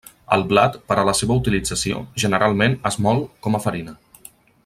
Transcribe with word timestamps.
El 0.35 0.43
blat, 0.53 0.77
per 0.91 0.95
a 1.01 1.03
la 1.09 1.13
seva 1.19 1.35
utilització, 1.41 2.01
generalment 2.25 2.79
és 2.93 2.99
mòlt 3.09 3.29
com 3.47 3.59
a 3.59 3.63
farina. 3.67 3.97